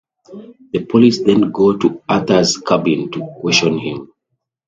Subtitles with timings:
[0.73, 4.11] The police then go to Arthur's cabin to question him.